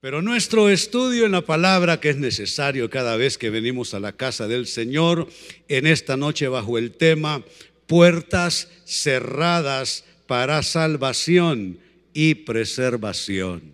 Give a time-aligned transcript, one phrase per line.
[0.00, 4.12] Pero nuestro estudio en la palabra, que es necesario cada vez que venimos a la
[4.12, 5.28] casa del Señor,
[5.66, 7.44] en esta noche bajo el tema
[7.88, 11.80] puertas cerradas para salvación
[12.12, 13.72] y preservación.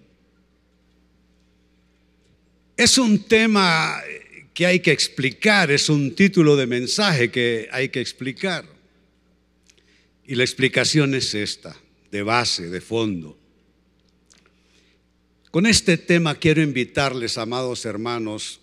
[2.78, 4.00] Es un tema
[4.54, 8.64] que hay que explicar, es un título de mensaje que hay que explicar.
[10.26, 11.76] Y la explicación es esta,
[12.10, 13.43] de base, de fondo.
[15.54, 18.58] Con este tema quiero invitarles, amados hermanos,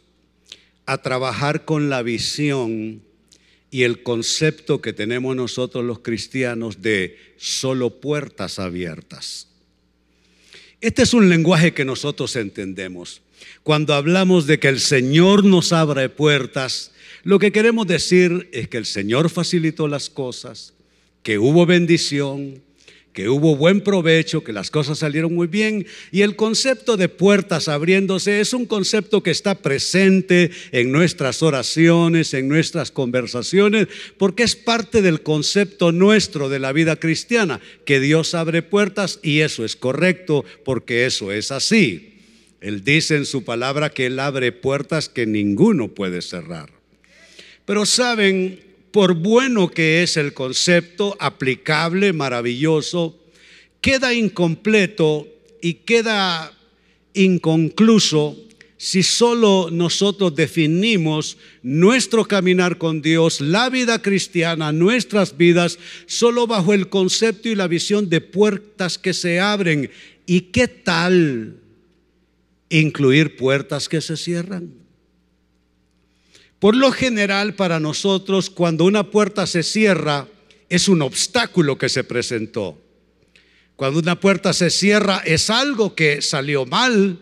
[0.86, 3.02] a trabajar con la visión
[3.70, 9.48] y el concepto que tenemos nosotros los cristianos de solo puertas abiertas.
[10.82, 13.22] Este es un lenguaje que nosotros entendemos.
[13.64, 16.92] Cuando hablamos de que el Señor nos abre puertas,
[17.24, 20.74] lo que queremos decir es que el Señor facilitó las cosas,
[21.24, 22.62] que hubo bendición,
[23.14, 25.86] que hubo buen provecho, que las cosas salieron muy bien.
[26.12, 32.34] Y el concepto de puertas abriéndose es un concepto que está presente en nuestras oraciones,
[32.34, 33.88] en nuestras conversaciones,
[34.18, 39.40] porque es parte del concepto nuestro de la vida cristiana, que Dios abre puertas y
[39.40, 42.08] eso es correcto, porque eso es así.
[42.62, 46.70] Él dice en su palabra que Él abre puertas que ninguno puede cerrar.
[47.66, 48.60] Pero saben,
[48.92, 53.18] por bueno que es el concepto, aplicable, maravilloso,
[53.80, 55.28] queda incompleto
[55.62, 56.54] y queda
[57.14, 58.38] inconcluso
[58.78, 65.78] si solo nosotros definimos nuestro caminar con Dios, la vida cristiana, nuestras vidas,
[66.08, 69.92] solo bajo el concepto y la visión de puertas que se abren.
[70.26, 71.58] ¿Y qué tal
[72.70, 74.81] incluir puertas que se cierran?
[76.62, 80.28] Por lo general, para nosotros, cuando una puerta se cierra,
[80.70, 82.80] es un obstáculo que se presentó.
[83.76, 87.20] Cuando una puerta se cierra, es algo que salió mal.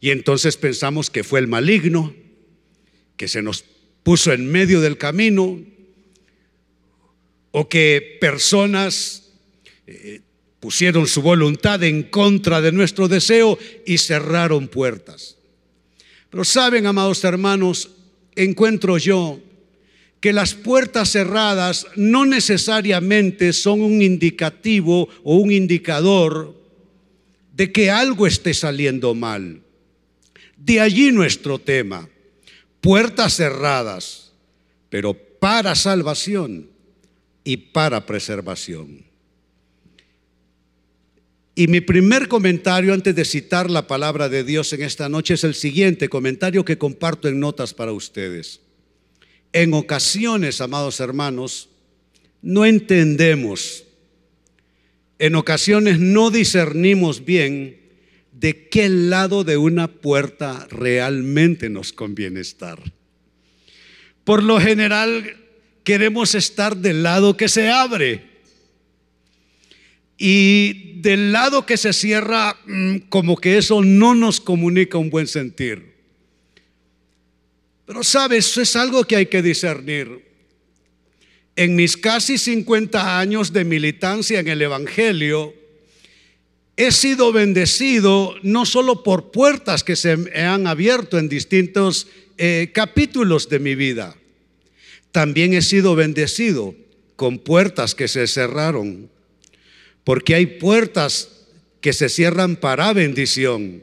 [0.00, 2.14] Y entonces pensamos que fue el maligno,
[3.16, 3.64] que se nos
[4.04, 5.58] puso en medio del camino,
[7.50, 9.32] o que personas
[9.88, 10.20] eh,
[10.60, 15.38] pusieron su voluntad en contra de nuestro deseo y cerraron puertas.
[16.30, 17.97] Pero saben, amados hermanos,
[18.44, 19.40] encuentro yo
[20.20, 26.56] que las puertas cerradas no necesariamente son un indicativo o un indicador
[27.54, 29.62] de que algo esté saliendo mal.
[30.56, 32.08] De allí nuestro tema,
[32.80, 34.32] puertas cerradas,
[34.90, 36.68] pero para salvación
[37.44, 39.07] y para preservación.
[41.58, 45.42] Y mi primer comentario antes de citar la palabra de Dios en esta noche es
[45.42, 48.60] el siguiente comentario que comparto en notas para ustedes.
[49.52, 51.68] En ocasiones, amados hermanos,
[52.42, 53.82] no entendemos,
[55.18, 57.80] en ocasiones no discernimos bien
[58.30, 62.80] de qué lado de una puerta realmente nos conviene estar.
[64.22, 65.36] Por lo general
[65.82, 68.37] queremos estar del lado que se abre
[70.18, 75.28] y del lado que se cierra, mm, como que eso no nos comunica un buen
[75.28, 75.94] sentir.
[77.86, 80.26] Pero sabes, eso es algo que hay que discernir.
[81.54, 85.54] En mis casi 50 años de militancia en el Evangelio,
[86.76, 93.48] he sido bendecido no solo por puertas que se han abierto en distintos eh, capítulos
[93.48, 94.16] de mi vida,
[95.10, 96.74] también he sido bendecido
[97.16, 99.10] con puertas que se cerraron
[100.08, 101.28] porque hay puertas
[101.82, 103.82] que se cierran para bendición,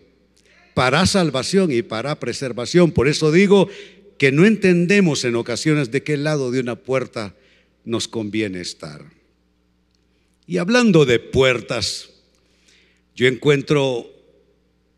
[0.73, 2.91] para salvación y para preservación.
[2.93, 3.69] Por eso digo
[4.17, 7.35] que no entendemos en ocasiones de qué lado de una puerta
[7.83, 9.05] nos conviene estar.
[10.47, 12.09] Y hablando de puertas,
[13.15, 14.11] yo encuentro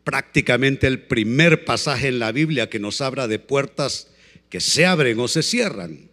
[0.04, 4.08] prácticamente el primer pasaje en la Biblia que nos habla de puertas
[4.48, 6.07] que se abren o se cierran.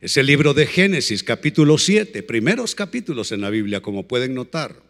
[0.00, 4.80] Es el libro de Génesis capítulo 7, primeros capítulos en la Biblia, como pueden notar.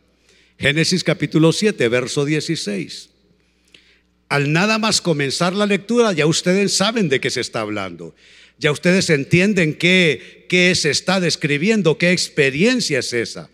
[0.59, 3.09] Génesis capítulo 7, verso 16.
[4.29, 8.15] Al nada más comenzar la lectura, ya ustedes saben de qué se está hablando.
[8.59, 13.49] Ya ustedes entienden qué, qué se está describiendo, qué experiencia es esa.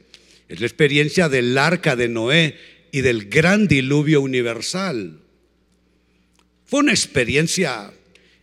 [0.48, 2.56] Es la experiencia del arca de Noé
[2.90, 5.20] y del gran diluvio universal.
[6.66, 7.92] Fue una experiencia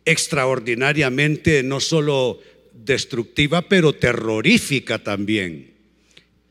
[0.06, 2.40] extraordinariamente no solo
[2.86, 5.74] destructiva, pero terrorífica también.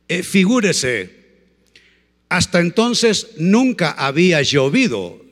[0.08, 1.10] Eh, figúrese,
[2.28, 5.24] hasta entonces nunca había llovido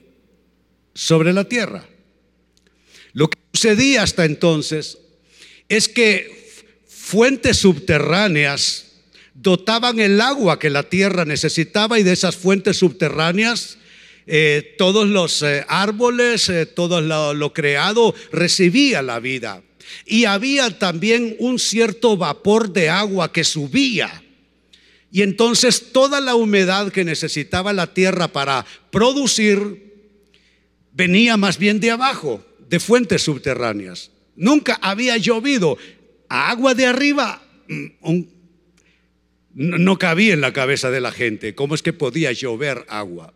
[0.94, 1.86] sobre la tierra.
[3.12, 4.98] Lo que sucedía hasta entonces
[5.68, 6.48] es que
[6.86, 8.86] fuentes subterráneas
[9.34, 13.78] dotaban el agua que la tierra necesitaba y de esas fuentes subterráneas
[14.26, 19.62] eh, todos los eh, árboles, todo lo creado recibía la vida.
[20.04, 24.22] Y había también un cierto vapor de agua que subía.
[25.10, 29.88] Y entonces toda la humedad que necesitaba la tierra para producir
[30.92, 34.10] venía más bien de abajo, de fuentes subterráneas.
[34.36, 35.78] Nunca había llovido.
[36.28, 38.20] Agua de arriba mm,
[39.54, 41.54] no cabía en la cabeza de la gente.
[41.54, 43.32] ¿Cómo es que podía llover agua?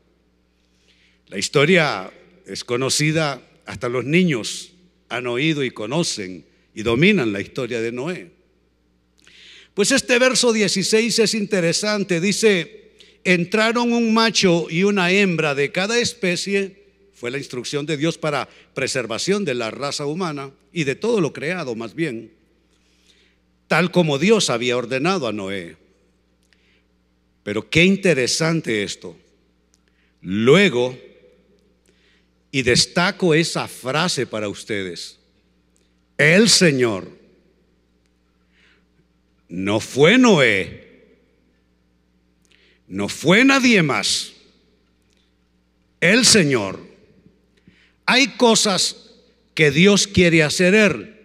[1.28, 2.12] La historia
[2.46, 4.71] es conocida, hasta los niños
[5.12, 6.43] han oído y conocen
[6.75, 8.31] y dominan la historia de Noé.
[9.75, 12.19] Pues este verso 16 es interesante.
[12.19, 12.93] Dice,
[13.23, 16.85] entraron un macho y una hembra de cada especie.
[17.12, 21.35] Fue la instrucción de Dios para preservación de la raza humana y de todo lo
[21.35, 22.32] creado más bien.
[23.69, 25.76] Tal como Dios había ordenado a Noé.
[27.43, 29.14] Pero qué interesante esto.
[30.23, 30.97] Luego,
[32.52, 35.19] y destaco esa frase para ustedes,
[36.19, 37.08] el Señor
[39.49, 41.08] no fue Noé,
[42.87, 44.32] no fue nadie más,
[46.00, 46.81] el Señor.
[48.04, 48.96] Hay cosas
[49.54, 51.16] que Dios quiere hacer Él,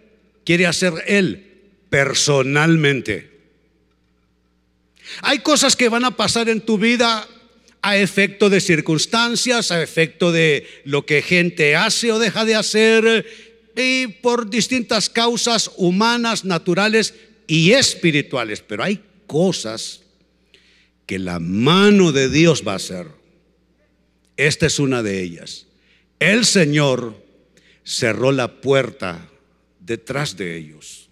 [0.46, 3.38] quiere hacer Él personalmente.
[5.22, 7.28] Hay cosas que van a pasar en tu vida
[7.88, 13.26] a efecto de circunstancias, a efecto de lo que gente hace o deja de hacer,
[13.78, 17.14] y por distintas causas humanas, naturales
[17.48, 20.02] y espirituales, pero hay cosas
[21.06, 23.08] que la mano de Dios va a hacer.
[24.36, 25.68] Esta es una de ellas.
[26.20, 27.24] El Señor
[27.86, 29.30] cerró la puerta
[29.80, 31.08] detrás de ellos.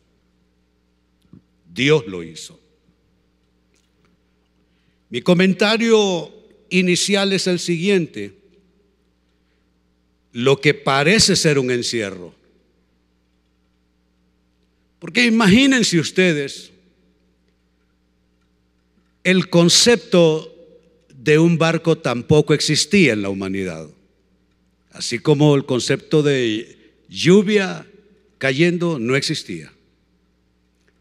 [1.74, 2.60] Dios lo hizo.
[5.10, 6.36] Mi comentario
[6.80, 8.34] inicial es el siguiente.
[10.32, 12.36] Lo que parece ser un encierro
[15.06, 16.72] porque imagínense ustedes
[19.24, 20.52] el concepto
[21.14, 23.88] de un barco tampoco existía en la humanidad.
[24.90, 27.86] Así como el concepto de lluvia
[28.40, 29.72] cayendo no existía.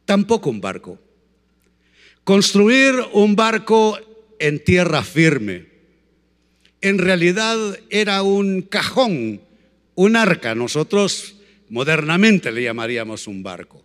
[0.04, 0.98] Tampoco un barco.
[2.24, 3.98] Construir un barco
[4.46, 5.74] en tierra firme
[6.84, 9.40] en realidad era un cajón,
[9.94, 10.54] un arca.
[10.54, 11.36] Nosotros
[11.70, 13.82] modernamente le llamaríamos un barco.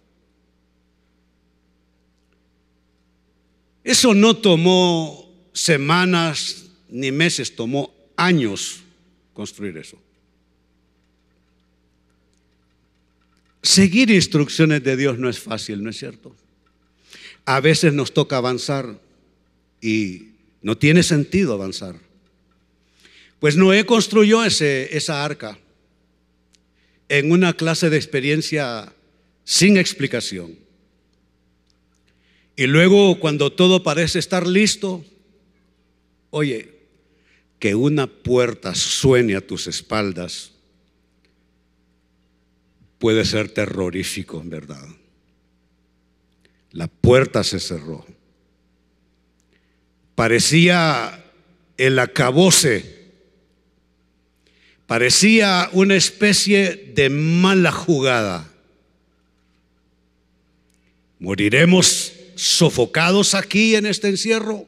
[3.85, 8.81] Eso no tomó semanas ni meses, tomó años
[9.33, 9.97] construir eso.
[13.63, 16.35] Seguir instrucciones de Dios no es fácil, ¿no es cierto?
[17.45, 18.99] A veces nos toca avanzar
[19.81, 20.29] y
[20.61, 21.95] no tiene sentido avanzar.
[23.39, 25.57] Pues Noé construyó ese, esa arca
[27.07, 28.93] en una clase de experiencia
[29.43, 30.57] sin explicación.
[32.55, 35.05] Y luego cuando todo parece estar listo,
[36.29, 36.79] oye,
[37.57, 40.51] que una puerta suene a tus espaldas
[42.99, 44.87] puede ser terrorífico, en verdad.
[46.71, 48.05] La puerta se cerró.
[50.19, 51.23] Parecía
[51.77, 53.07] el acabose.
[54.85, 58.51] Parecía una especie de mala jugada.
[61.19, 64.65] Moriremos sofocados aquí en este encierro?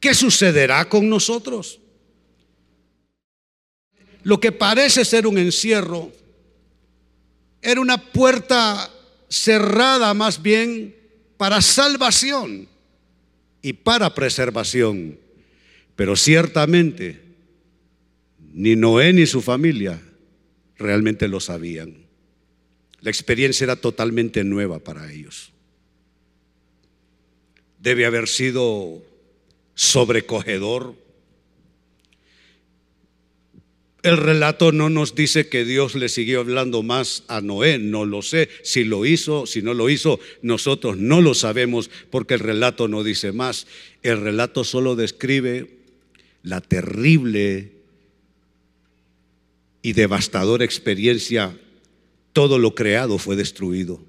[0.00, 1.78] ¿Qué sucederá con nosotros?
[4.24, 6.10] Lo que parece ser un encierro
[7.62, 8.92] era una puerta
[9.28, 10.96] cerrada más bien
[11.36, 12.66] para salvación
[13.62, 15.18] y para preservación.
[15.96, 17.20] Pero ciertamente
[18.52, 20.00] ni Noé ni su familia
[20.76, 22.06] realmente lo sabían.
[23.00, 25.52] La experiencia era totalmente nueva para ellos.
[27.78, 29.04] Debe haber sido
[29.74, 30.96] sobrecogedor.
[34.02, 38.22] El relato no nos dice que Dios le siguió hablando más a Noé, no lo
[38.22, 38.48] sé.
[38.62, 43.02] Si lo hizo, si no lo hizo, nosotros no lo sabemos porque el relato no
[43.02, 43.66] dice más.
[44.02, 45.78] El relato solo describe
[46.44, 47.72] la terrible
[49.82, 51.58] y devastadora experiencia
[52.32, 54.00] todo lo creado fue destruido.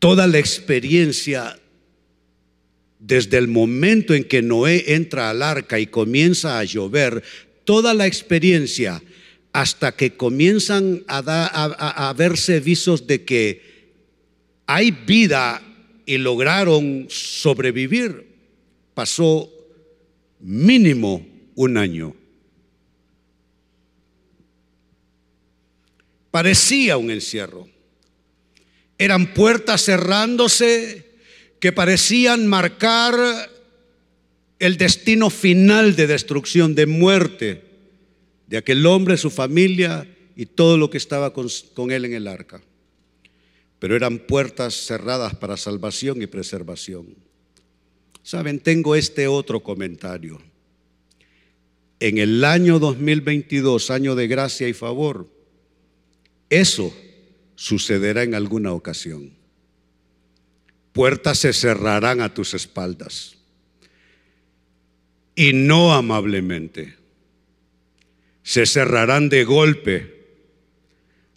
[0.00, 1.58] Toda la experiencia
[3.06, 7.22] desde el momento en que Noé entra al arca y comienza a llover,
[7.64, 9.02] toda la experiencia
[9.52, 13.60] hasta que comienzan a, verse visos de que
[14.66, 15.62] hay vida
[16.06, 18.26] y lograron sobrevivir,
[18.94, 19.52] pasó
[20.40, 22.16] mínimo un año.
[26.30, 27.68] Parecía un encierro.
[28.96, 31.03] Eran puertas cerrándose
[31.64, 33.14] que parecían marcar
[34.58, 37.64] el destino final de destrucción, de muerte
[38.46, 40.06] de aquel hombre, su familia
[40.36, 41.48] y todo lo que estaba con,
[41.90, 42.60] él en el arca.
[43.78, 47.14] Pero eran puertas cerradas para salvación y preservación.
[48.22, 50.42] Saben, tengo este otro comentario.
[51.98, 55.30] En el año 2022, año de gracia y favor,
[56.50, 56.94] eso
[57.54, 59.43] sucederá en alguna ocasión.
[60.94, 63.36] Puertas se cerrarán a tus espaldas
[65.34, 66.94] y no amablemente.
[68.44, 70.14] Se cerrarán de golpe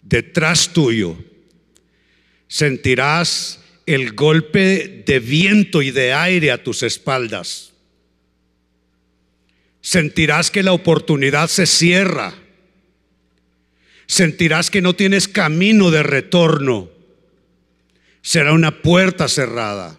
[0.00, 1.18] detrás tuyo.
[2.46, 7.72] Sentirás el golpe de viento y de aire a tus espaldas.
[9.80, 12.32] Sentirás que la oportunidad se cierra.
[14.06, 16.97] Sentirás que no tienes camino de retorno.
[18.22, 19.98] Será una puerta cerrada.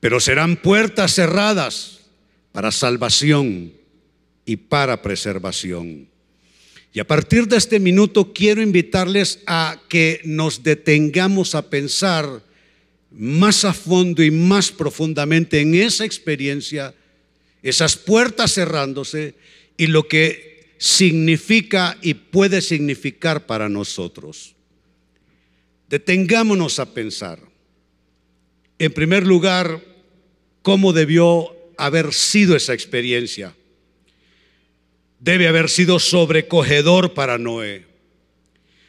[0.00, 2.00] Pero serán puertas cerradas
[2.52, 3.72] para salvación
[4.44, 6.08] y para preservación.
[6.96, 12.42] Y a partir de este minuto quiero invitarles a que nos detengamos a pensar
[13.10, 16.94] más a fondo y más profundamente en esa experiencia,
[17.62, 19.34] esas puertas cerrándose
[19.76, 24.55] y lo que significa y puede significar para nosotros.
[25.88, 27.38] Detengámonos a pensar.
[28.78, 29.82] En primer lugar,
[30.62, 33.54] cómo debió haber sido esa experiencia.
[35.20, 37.86] Debe haber sido sobrecogedor para Noé.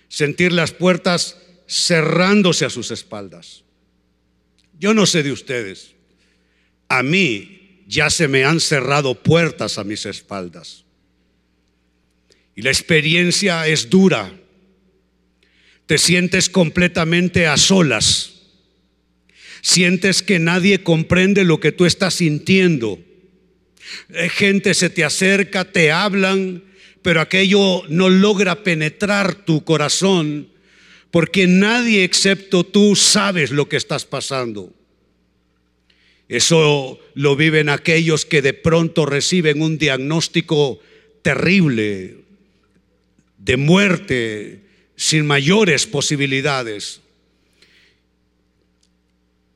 [0.10, 1.38] Sentir las puertas
[1.68, 3.64] cerrándose a sus espaldas.
[4.80, 5.96] Yo no sé de ustedes.
[6.90, 10.86] A mí ya se me han cerrado puertas a mis espaldas.
[12.56, 14.32] Y la experiencia es dura.
[15.88, 18.38] Te sientes completamente a solas
[19.62, 23.00] Sientes que nadie comprende lo que tú estás sintiendo.
[24.10, 26.64] Gente se te acerca, te hablan,
[27.02, 30.48] pero aquello no logra penetrar tu corazón
[31.12, 34.74] porque nadie excepto tú sabes lo que estás pasando.
[36.30, 40.80] Eso lo viven aquellos que de pronto reciben un diagnóstico
[41.22, 42.18] terrible
[43.38, 44.62] de muerte
[44.98, 47.02] sin mayores posibilidades.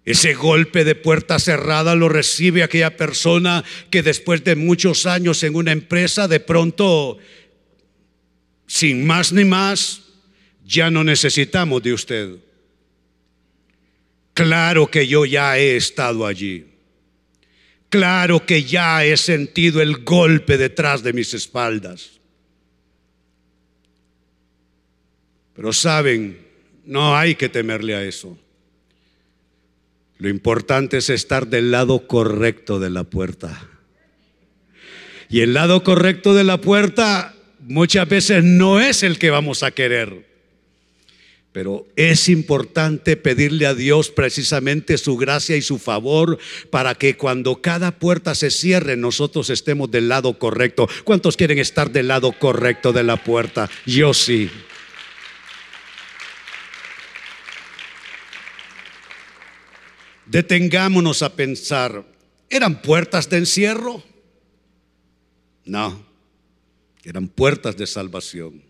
[0.05, 5.55] Ese golpe de puerta cerrada lo recibe aquella persona que después de muchos años en
[5.55, 7.17] una empresa, de pronto,
[8.67, 10.03] sin más ni más,
[10.63, 12.35] ya no necesitamos de usted.
[14.33, 16.65] Claro que yo ya he estado allí.
[17.89, 22.20] Claro que ya he sentido el golpe detrás de mis espaldas.
[25.61, 26.39] Pero saben,
[26.85, 28.35] no hay que temerle a eso.
[30.17, 33.69] Lo importante es estar del lado correcto de la puerta.
[35.29, 39.69] Y el lado correcto de la puerta muchas veces no es el que vamos a
[39.69, 40.25] querer.
[41.51, 46.39] Pero es importante pedirle a Dios precisamente su gracia y su favor
[46.71, 50.89] para que cuando cada puerta se cierre nosotros estemos del lado correcto.
[51.03, 53.69] ¿Cuántos quieren estar del lado correcto de la puerta?
[53.85, 54.49] Yo sí.
[60.31, 62.05] Detengámonos a pensar,
[62.49, 64.01] ¿eran puertas de encierro?
[65.65, 66.05] No,
[67.03, 68.63] eran puertas de salvación,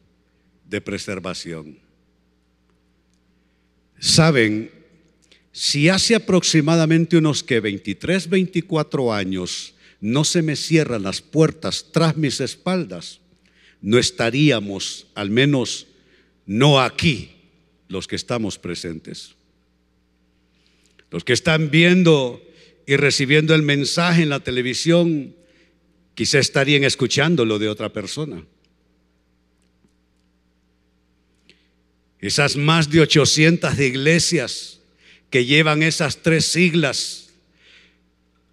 [0.66, 1.78] de preservación.
[4.00, 4.72] Saben,
[5.52, 12.18] si hace aproximadamente unos que 23, 24 años no se me cierran las puertas tras
[12.18, 13.20] mis espaldas,
[13.82, 15.86] no estaríamos, al menos
[16.48, 17.36] no aquí,
[17.88, 19.36] los que estamos presentes.
[21.12, 22.42] Los que están viendo
[22.88, 25.36] y recibiendo el mensaje en la televisión,
[26.16, 28.44] quizá estarían escuchándolo de otra persona.
[32.20, 34.80] Esas más de 800 iglesias
[35.30, 37.32] que llevan esas tres siglas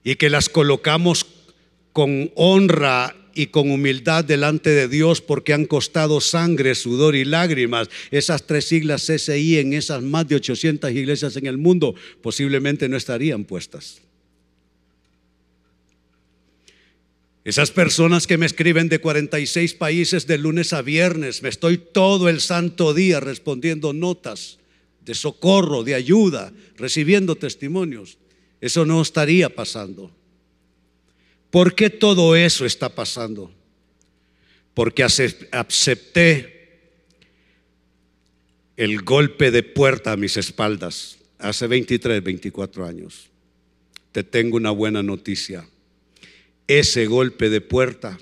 [0.02, 1.26] y que las colocamos
[1.92, 7.88] con honra y con humildad delante de Dios porque han costado sangre, sudor y lágrimas.
[8.10, 12.96] Esas tres siglas CSI en esas más de 800 iglesias en el mundo posiblemente no
[12.96, 14.02] estarían puestas.
[17.44, 22.28] Esas personas que me escriben de 46 países de lunes a viernes, me estoy todo
[22.28, 24.58] el santo día respondiendo notas
[25.04, 28.18] de socorro, de ayuda, recibiendo testimonios.
[28.60, 30.17] Eso no estaría pasando.
[31.50, 33.50] ¿Por qué todo eso está pasando?
[34.74, 36.58] Porque acepté
[38.76, 43.30] el golpe de puerta a mis espaldas hace 23, 24 años.
[44.12, 45.66] Te tengo una buena noticia.
[46.66, 48.18] Ese golpe de puerta,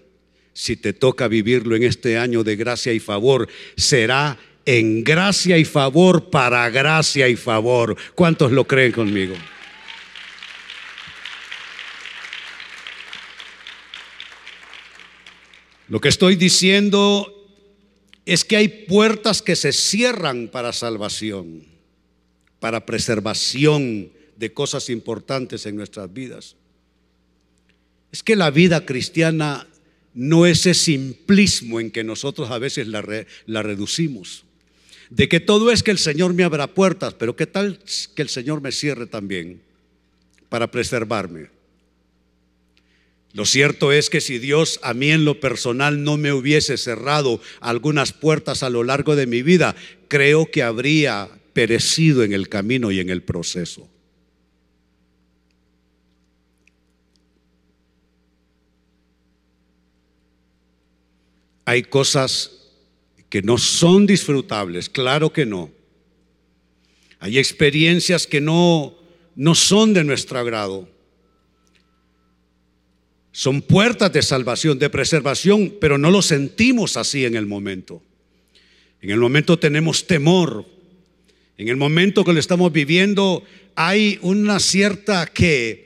[0.53, 5.65] si te toca vivirlo en este año de gracia y favor, será en gracia y
[5.65, 7.97] favor para gracia y favor.
[8.15, 9.35] ¿Cuántos lo creen conmigo?
[15.89, 17.33] Lo que estoy diciendo
[18.25, 21.65] es que hay puertas que se cierran para salvación,
[22.59, 26.57] para preservación de cosas importantes en nuestras vidas.
[28.11, 29.69] Es que la vida cristiana
[30.13, 33.05] no es ese simplismo en que nosotros a veces la,
[33.47, 34.45] la reducimos.
[35.11, 37.79] De que todo es que el Señor me abra puertas, pero ¿qué tal
[38.17, 39.61] que el Señor me cierre también
[40.49, 41.56] para preservarme?
[43.37, 47.39] Lo cierto es que si Dios a mí en lo personal no me hubiese cerrado
[47.61, 49.77] algunas puertas a lo largo de mi vida,
[50.09, 53.91] creo que habría perecido en el camino y en el proceso.
[61.67, 62.71] Hay cosas
[63.29, 65.71] que no son disfrutables, claro que no.
[67.19, 68.97] Hay experiencias que no,
[69.35, 70.96] no son de nuestro agrado.
[73.37, 78.03] Son puertas de salvación, de preservación, pero no lo sentimos así en el momento.
[79.03, 80.65] En el momento tenemos temor.
[81.59, 85.85] En el momento que lo estamos viviendo hay una cierta que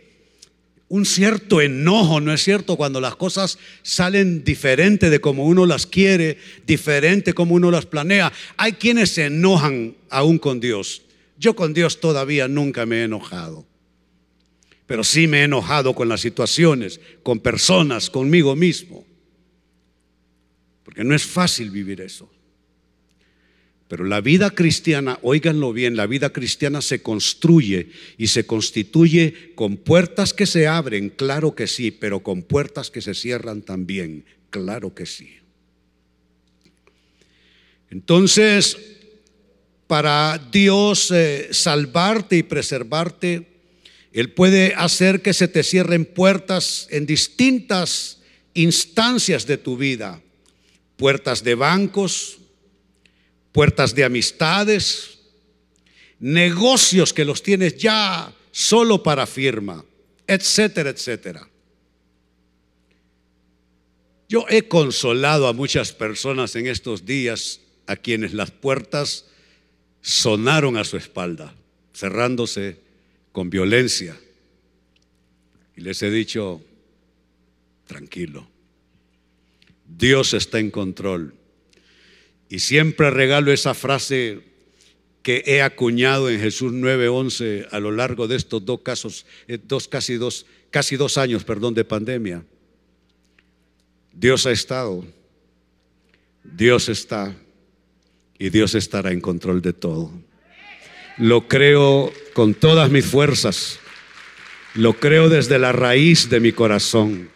[0.86, 2.76] un cierto enojo, ¿no es cierto?
[2.76, 6.38] Cuando las cosas salen diferente de como uno las quiere,
[6.68, 8.32] diferente como uno las planea.
[8.58, 11.02] Hay quienes se enojan aún con Dios.
[11.36, 13.66] Yo con Dios todavía nunca me he enojado
[14.90, 19.06] pero sí me he enojado con las situaciones, con personas, conmigo mismo.
[20.82, 22.28] Porque no es fácil vivir eso.
[23.86, 29.76] Pero la vida cristiana, óiganlo bien, la vida cristiana se construye y se constituye con
[29.76, 34.92] puertas que se abren, claro que sí, pero con puertas que se cierran también, claro
[34.92, 35.36] que sí.
[37.90, 38.76] Entonces,
[39.86, 43.49] para Dios eh, salvarte y preservarte,
[44.12, 48.20] él puede hacer que se te cierren puertas en distintas
[48.54, 50.20] instancias de tu vida.
[50.96, 52.38] Puertas de bancos,
[53.52, 55.20] puertas de amistades,
[56.18, 59.84] negocios que los tienes ya solo para firma,
[60.26, 61.48] etcétera, etcétera.
[64.28, 69.26] Yo he consolado a muchas personas en estos días a quienes las puertas
[70.02, 71.54] sonaron a su espalda,
[71.94, 72.89] cerrándose
[73.40, 74.20] con violencia.
[75.74, 76.60] Y les he dicho,
[77.86, 78.46] tranquilo,
[79.86, 81.32] Dios está en control.
[82.50, 84.42] Y siempre regalo esa frase
[85.22, 89.88] que he acuñado en Jesús 9:11 a lo largo de estos dos casos, eh, dos,
[89.88, 92.44] casi, dos, casi dos años, perdón, de pandemia.
[94.12, 95.02] Dios ha estado,
[96.44, 97.34] Dios está
[98.38, 100.12] y Dios estará en control de todo.
[101.16, 103.78] Lo creo con todas mis fuerzas.
[104.74, 107.30] Lo creo desde la raíz de mi corazón.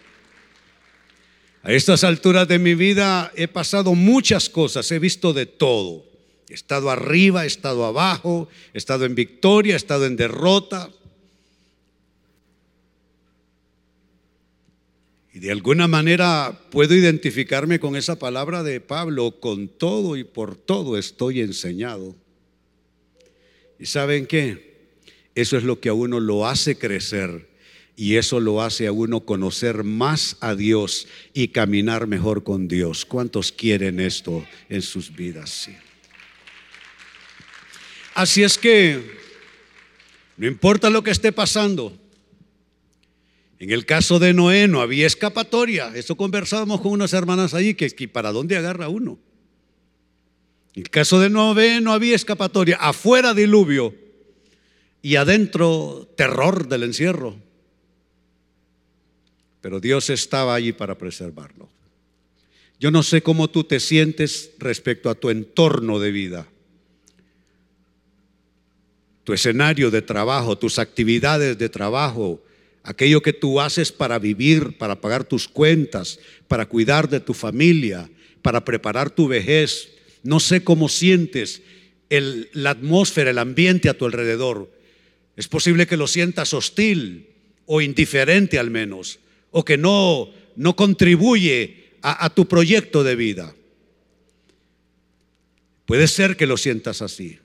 [1.62, 6.04] A estas alturas de mi vida he pasado muchas cosas, he visto de todo.
[6.48, 10.90] He estado arriba, he estado abajo, he estado en victoria, he estado en derrota.
[15.32, 20.56] Y de alguna manera puedo identificarme con esa palabra de Pablo, con todo y por
[20.56, 22.14] todo estoy enseñado.
[23.80, 24.73] ¿Y saben qué?
[25.34, 27.48] Eso es lo que a uno lo hace crecer
[27.96, 33.04] y eso lo hace a uno conocer más a Dios y caminar mejor con Dios.
[33.04, 35.68] ¿Cuántos quieren esto en sus vidas?
[38.14, 39.18] Así es que
[40.36, 41.96] no importa lo que esté pasando.
[43.58, 45.92] En el caso de Noé no había escapatoria.
[45.94, 49.18] Eso conversábamos con unas hermanas allí, que, que para dónde agarra uno.
[50.74, 54.03] En el caso de Noé no había escapatoria, afuera diluvio
[55.04, 57.36] y adentro terror del encierro.
[59.60, 61.68] Pero Dios estaba allí para preservarlo.
[62.80, 66.48] Yo no sé cómo tú te sientes respecto a tu entorno de vida,
[69.24, 72.42] tu escenario de trabajo, tus actividades de trabajo,
[72.82, 78.10] aquello que tú haces para vivir, para pagar tus cuentas, para cuidar de tu familia,
[78.40, 79.90] para preparar tu vejez,
[80.22, 81.60] no sé cómo sientes
[82.08, 84.73] la atmósfera, el ambiente a tu alrededor.
[85.36, 87.28] Es posible que lo sientas hostil
[87.66, 89.18] o indiferente al menos,
[89.50, 93.54] o que no, no contribuye a, tu proyecto de vida.
[95.86, 97.38] Puede ser que lo sientas así.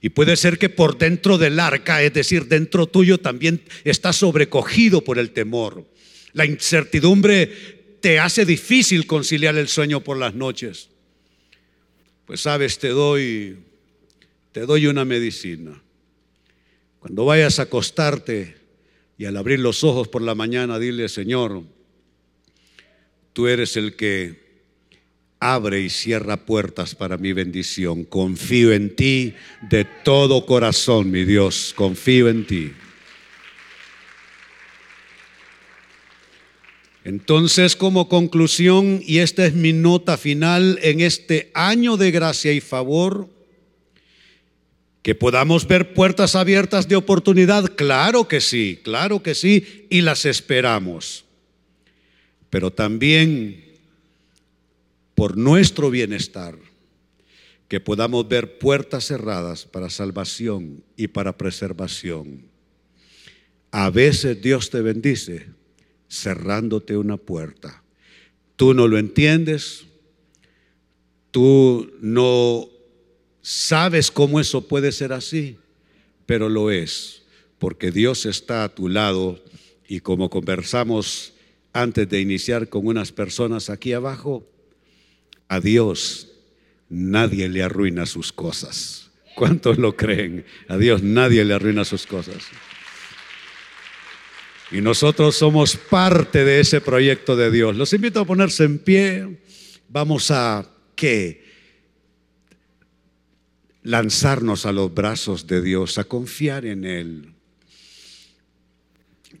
[0.00, 5.02] Y puede ser que por dentro del arca, es decir, dentro tuyo, también estás sobrecogido
[5.02, 5.84] por el temor.
[6.32, 10.90] La incertidumbre te hace difícil conciliar el sueño por las noches.
[12.26, 13.56] Pues sabes, te doy
[14.52, 15.80] te doy una medicina.
[17.00, 18.56] Cuando vayas a acostarte
[19.16, 21.62] y al abrir los ojos por la mañana, dile, Señor,
[23.32, 24.48] tú eres el que
[25.40, 28.04] abre y cierra puertas para mi bendición.
[28.04, 29.34] Confío en ti
[29.70, 32.72] de todo corazón, mi Dios, confío en ti.
[37.04, 42.60] Entonces, como conclusión, y esta es mi nota final, en este año de gracia y
[42.60, 43.28] favor,
[45.02, 50.26] que podamos ver puertas abiertas de oportunidad, claro que sí, claro que sí, y las
[50.26, 51.24] esperamos.
[52.50, 53.64] Pero también
[55.14, 56.56] por nuestro bienestar,
[57.68, 62.46] que podamos ver puertas cerradas para salvación y para preservación.
[63.70, 65.46] A veces Dios te bendice
[66.08, 67.82] cerrándote una puerta.
[68.56, 69.84] Tú no lo entiendes,
[71.30, 72.68] tú no
[73.50, 75.56] Sabes cómo eso puede ser así,
[76.26, 77.22] pero lo es,
[77.58, 79.42] porque Dios está a tu lado
[79.88, 81.32] y como conversamos
[81.72, 84.46] antes de iniciar con unas personas aquí abajo,
[85.48, 86.28] a Dios
[86.90, 89.10] nadie le arruina sus cosas.
[89.34, 90.44] ¿Cuántos lo creen?
[90.68, 92.44] A Dios nadie le arruina sus cosas.
[94.70, 97.74] Y nosotros somos parte de ese proyecto de Dios.
[97.76, 99.38] Los invito a ponerse en pie.
[99.88, 101.47] Vamos a qué?
[103.88, 107.32] Lanzarnos a los brazos de Dios, a confiar en Él.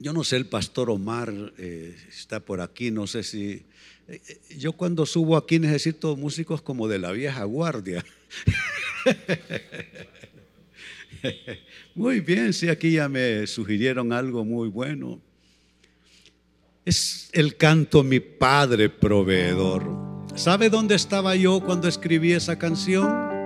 [0.00, 3.66] Yo no sé, el pastor Omar eh, está por aquí, no sé si...
[4.08, 8.02] Eh, eh, yo cuando subo aquí necesito músicos como de la vieja guardia.
[11.94, 15.20] Muy bien, sí, aquí ya me sugirieron algo muy bueno.
[16.86, 20.26] Es el canto Mi Padre Proveedor.
[20.36, 23.37] ¿Sabe dónde estaba yo cuando escribí esa canción?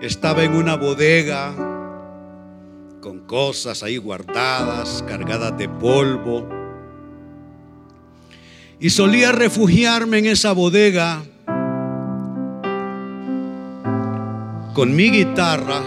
[0.00, 1.52] Estaba en una bodega
[3.00, 6.48] con cosas ahí guardadas, cargadas de polvo.
[8.78, 11.22] Y solía refugiarme en esa bodega
[14.74, 15.82] con mi guitarra.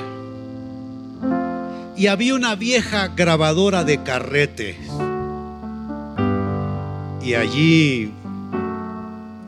[1.95, 4.77] Y había una vieja grabadora de carretes.
[7.21, 8.11] Y allí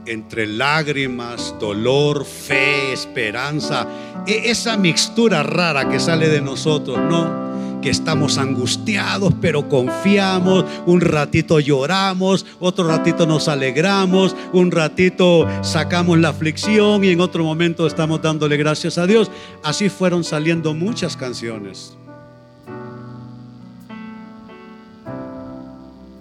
[0.06, 3.88] entre lágrimas, dolor, fe, esperanza,
[4.28, 7.42] esa mixtura rara que sale de nosotros, ¿no?
[7.82, 16.20] que estamos angustiados, pero confiamos, un ratito lloramos, otro ratito nos alegramos, un ratito sacamos
[16.20, 19.30] la aflicción y en otro momento estamos dándole gracias a Dios.
[19.64, 21.98] Así fueron saliendo muchas canciones.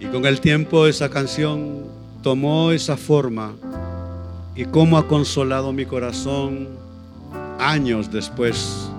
[0.00, 1.84] Y con el tiempo esa canción
[2.22, 3.52] tomó esa forma
[4.56, 6.80] y cómo ha consolado mi corazón
[7.61, 8.90] años después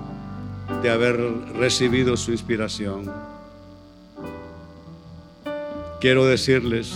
[0.82, 1.18] de haber
[1.56, 3.12] recibido su inspiración.
[6.00, 6.94] Quiero decirles,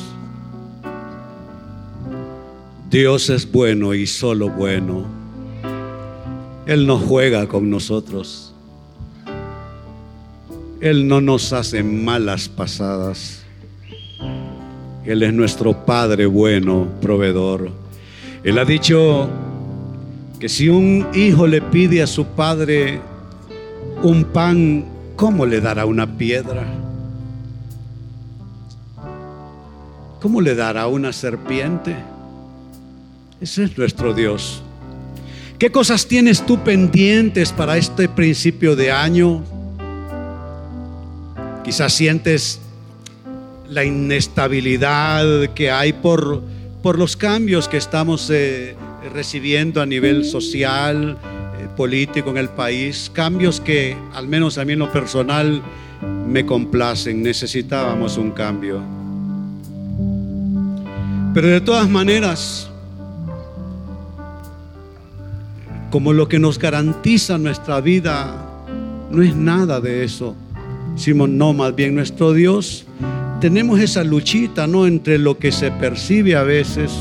[2.89, 5.06] Dios es bueno y solo bueno.
[6.65, 8.54] Él no juega con nosotros.
[10.82, 13.43] Él no nos hace malas pasadas.
[15.06, 17.69] Él es nuestro Padre bueno, proveedor.
[18.43, 19.30] Él ha dicho
[20.39, 23.00] que si un hijo le pide a su padre
[24.04, 26.65] un pan, ¿cómo le dará una piedra?
[30.21, 31.95] ¿Cómo le dará una serpiente?
[33.39, 34.62] Ese es nuestro Dios.
[35.60, 39.43] ¿Qué cosas tienes tú pendientes para este principio de año?
[41.63, 42.60] Quizás sientes
[43.69, 46.43] la inestabilidad que hay por
[46.86, 48.76] por los cambios que estamos eh,
[49.09, 51.17] recibiendo a nivel social,
[51.59, 55.61] eh, político en el país, cambios que al menos a mí en lo personal
[56.27, 58.81] me complacen, necesitábamos un cambio.
[61.33, 62.69] Pero de todas maneras,
[65.91, 68.41] como lo que nos garantiza nuestra vida
[69.11, 70.35] no es nada de eso,
[70.95, 72.85] sino no, más bien nuestro Dios
[73.41, 74.87] tenemos esa luchita, ¿no?
[74.87, 76.91] Entre lo que se percibe a veces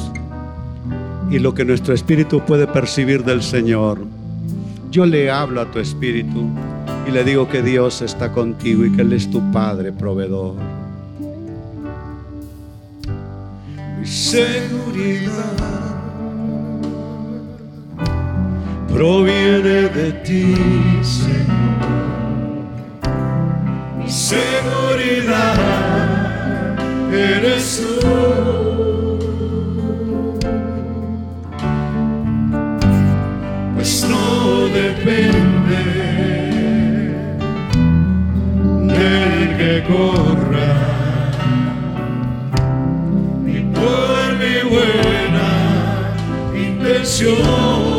[1.34, 3.98] y lo que nuestro espíritu puede percibir del Señor.
[4.92, 6.48] Yo le hablo a tu espíritu
[7.08, 10.54] y le digo que Dios está contigo y que Él es tu Padre proveedor.
[13.98, 15.32] mi seguridad
[18.92, 20.54] proviene de ti,
[21.02, 21.48] Señor.
[23.98, 25.58] Mi seguridad
[27.12, 28.73] eres tú.
[33.84, 35.82] Pues no depende
[38.94, 40.72] del que corra,
[43.44, 45.50] ni por mi buena
[46.56, 47.93] intención.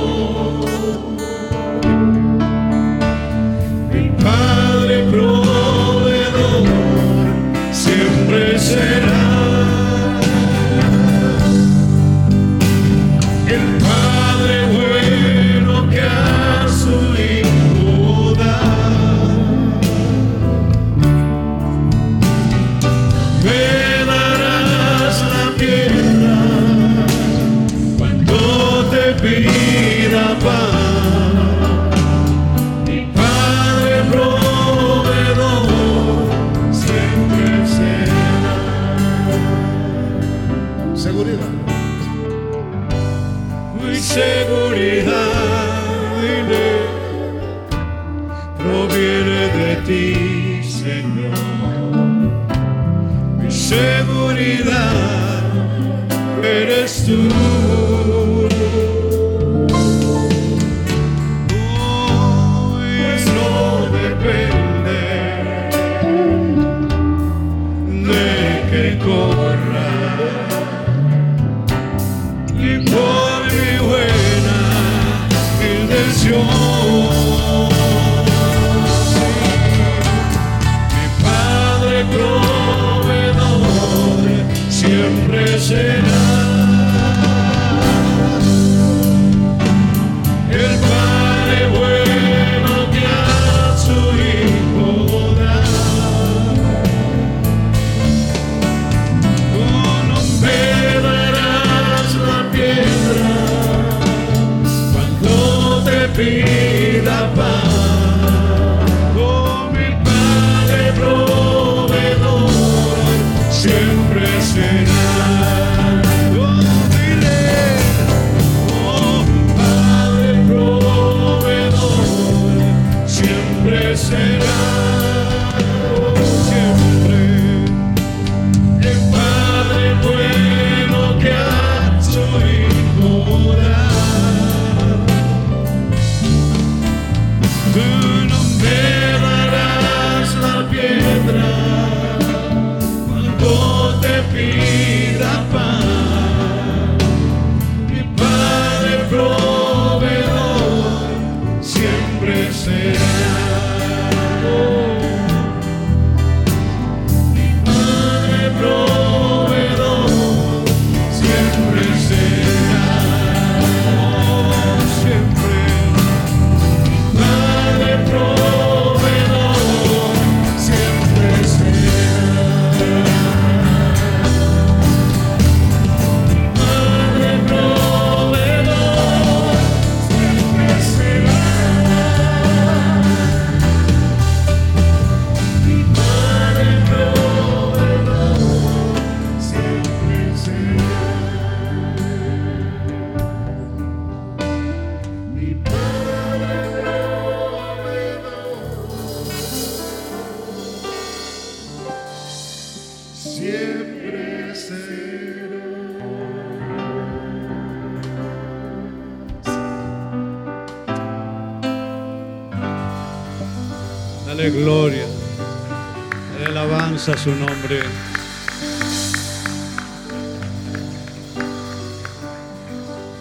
[217.08, 217.82] A su nombre.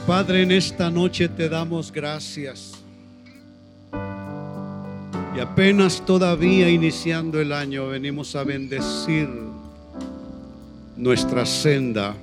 [0.07, 2.73] Padre, en esta noche te damos gracias.
[5.37, 9.29] Y apenas todavía iniciando el año venimos a bendecir
[10.97, 12.15] nuestra senda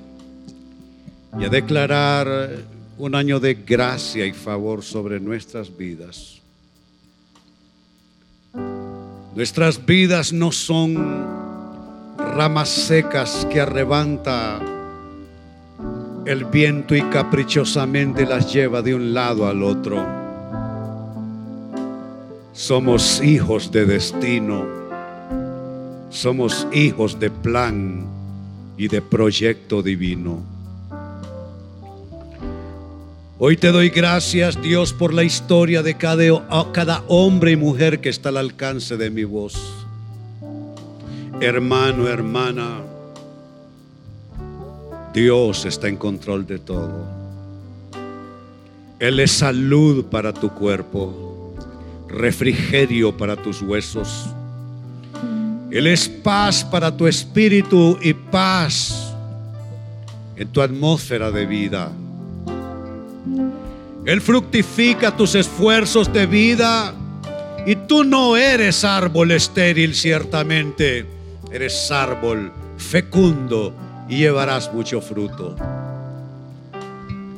[1.38, 2.50] y a declarar
[2.98, 6.40] un año de gracia y favor sobre nuestras vidas.
[9.34, 11.42] Nuestras vidas no son
[12.32, 14.60] ramas secas que arrebanta
[16.24, 20.04] el viento y caprichosamente las lleva de un lado al otro.
[22.52, 24.64] Somos hijos de destino.
[26.10, 28.12] Somos hijos de plan.
[28.78, 30.42] y de proyecto divino.
[33.38, 36.24] Hoy te doy gracias, Dios, por la historia de cada,
[36.72, 39.81] cada, hombre y mujer que está al alcance de mi voz.
[41.40, 42.82] Hermano, hermana,
[45.12, 47.06] Dios está en control de todo.
[48.98, 51.54] Él es salud para tu cuerpo,
[52.08, 54.26] refrigerio para tus huesos.
[55.70, 59.12] Él es paz para tu espíritu y paz
[60.36, 61.90] en tu atmósfera de vida.
[64.04, 66.94] Él fructifica tus esfuerzos de vida
[67.66, 71.06] y tú no eres árbol estéril ciertamente,
[71.52, 73.74] eres árbol fecundo
[74.08, 75.54] y llevarás mucho fruto.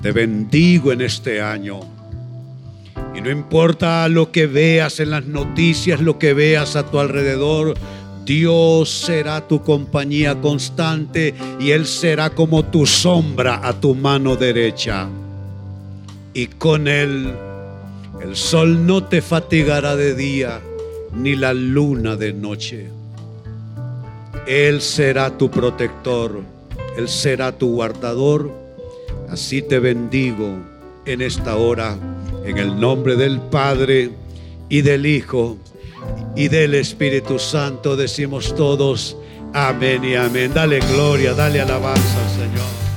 [0.02, 1.80] Te bendigo en este año.
[3.14, 7.74] Y no importa lo que veas en las noticias, lo que veas a tu alrededor,
[8.24, 15.08] Dios será tu compañía constante y Él será como tu sombra a tu mano derecha.
[16.32, 17.32] Y con Él
[18.20, 20.60] el sol no te fatigará de día,
[21.14, 22.88] ni la luna de noche.
[24.46, 26.42] Él será tu protector
[26.96, 28.50] él será tu guardador.
[29.28, 30.58] Así te bendigo
[31.06, 31.96] en esta hora,
[32.44, 34.10] en el nombre del Padre
[34.68, 35.56] y del Hijo
[36.36, 37.96] y del Espíritu Santo.
[37.96, 39.16] Decimos todos,
[39.52, 40.52] amén y amén.
[40.54, 42.93] Dale gloria, dale alabanza al Señor.